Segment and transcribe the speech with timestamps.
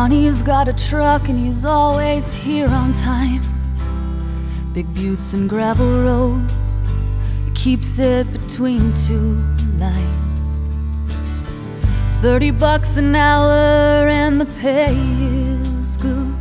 [0.00, 3.42] Donnie's got a truck and he's always here on time.
[4.72, 6.82] Big buttes and gravel roads,
[7.44, 9.34] he keeps it between two
[9.76, 10.52] lines.
[12.22, 14.96] Thirty bucks an hour and the pay
[15.80, 16.34] is good,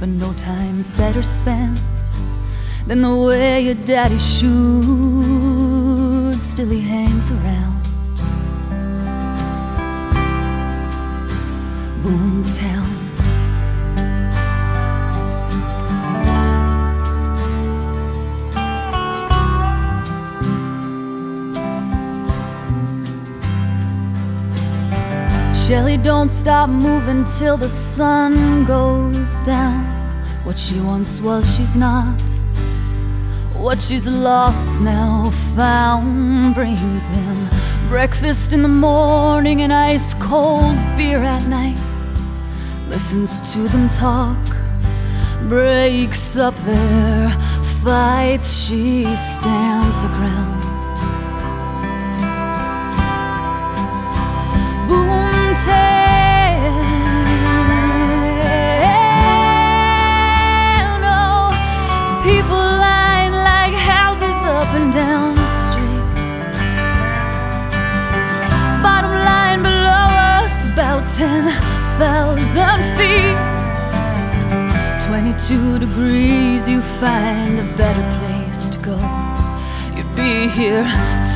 [0.00, 1.82] but no time's better spent
[2.86, 4.50] than the way your daddy should.
[6.40, 7.82] Still, he hangs around.
[12.02, 12.93] Boomtown.
[25.66, 29.86] Shelly don't stop moving till the sun goes down.
[30.44, 32.20] What she once was, she's not.
[33.54, 37.48] What she's lost's now found brings them
[37.88, 41.78] breakfast in the morning and ice cold beer at night.
[42.90, 44.36] Listens to them talk,
[45.48, 47.30] breaks up their
[47.82, 48.66] fights.
[48.66, 50.73] She stands her ground.
[55.64, 56.12] Boomtown,
[61.04, 61.48] oh,
[62.22, 66.04] people line like houses up and down the street.
[68.82, 71.48] Bottom line below us, about 10,000
[72.98, 73.38] feet.
[75.06, 78.98] 22 degrees, you find a better place to go.
[79.96, 80.84] You'd be here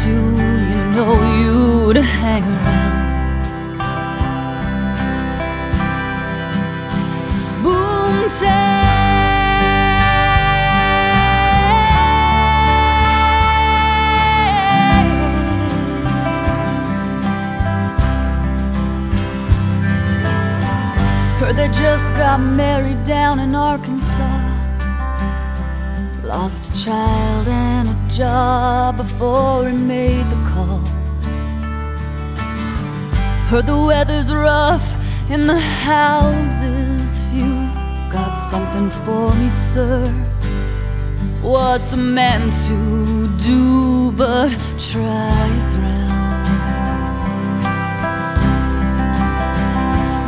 [0.02, 0.32] too,
[0.68, 3.07] you know you'd hang around.
[21.58, 24.42] They just got married down in Arkansas.
[26.22, 30.78] Lost a child and a job before he made the call.
[33.48, 34.88] Heard the weather's rough
[35.30, 37.77] and the houses few.
[38.10, 40.06] Got something for me, sir.
[41.42, 44.48] What's a man to do but
[44.78, 46.48] try his round?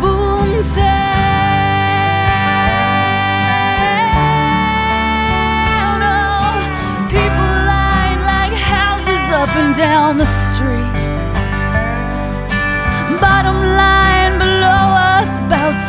[0.02, 0.80] Boomtown,
[6.04, 10.92] oh, people line like houses up and down the street.
[13.20, 14.82] Bottom line below
[15.16, 15.80] us, about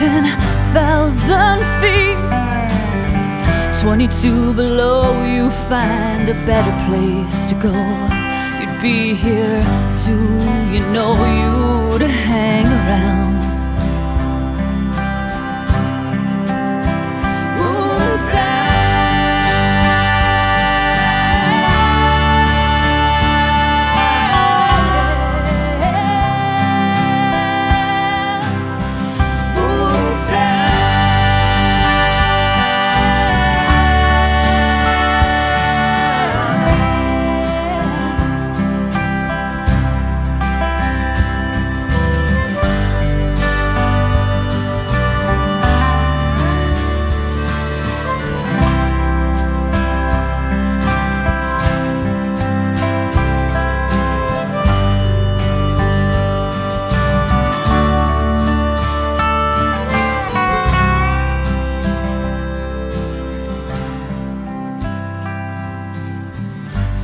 [0.74, 2.18] 10,000 feet.
[3.82, 7.74] 22 below, you find a better place to go.
[8.60, 9.64] You'd be here
[10.06, 10.30] too,
[10.72, 13.41] you know you'd hang around.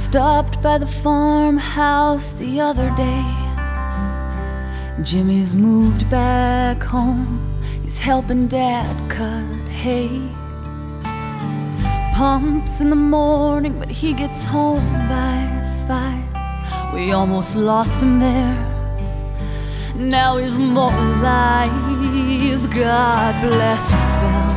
[0.08, 3.26] Stopped by the farmhouse the other day.
[5.04, 7.60] Jimmy's moved back home.
[7.84, 10.22] He's helping dad cut hay.
[12.16, 15.44] Pumps in the morning, but he gets home by
[15.90, 16.94] five.
[16.94, 18.56] We almost lost him there.
[19.94, 22.74] Now he's more alive.
[22.74, 24.57] God bless the.